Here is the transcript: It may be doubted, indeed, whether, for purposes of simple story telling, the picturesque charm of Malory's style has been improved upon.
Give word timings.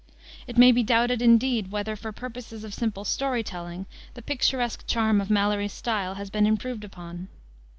It 0.47 0.57
may 0.57 0.71
be 0.71 0.81
doubted, 0.81 1.21
indeed, 1.21 1.69
whether, 1.71 1.95
for 1.95 2.11
purposes 2.11 2.63
of 2.63 2.73
simple 2.73 3.05
story 3.05 3.43
telling, 3.43 3.85
the 4.15 4.23
picturesque 4.23 4.87
charm 4.87 5.21
of 5.21 5.29
Malory's 5.29 5.73
style 5.73 6.15
has 6.15 6.31
been 6.31 6.47
improved 6.47 6.83
upon. 6.83 7.27